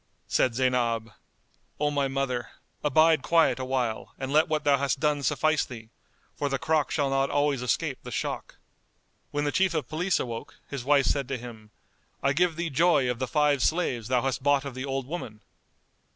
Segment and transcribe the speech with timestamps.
[0.27, 1.13] Said Zaynab,
[1.79, 2.47] "O my mother,
[2.83, 5.89] abide quiet awhile and let what thou hast done suffice thee,
[6.35, 8.55] for the crock shall not always escape the shock."
[9.29, 11.69] When the Chief of Police awoke, his wife said to him,
[12.23, 15.41] "I give thee joy of the five slaves thou hast bought of the old woman."